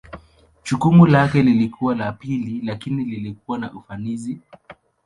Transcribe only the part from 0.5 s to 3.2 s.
Jukumu lake lilikuwa la pili lakini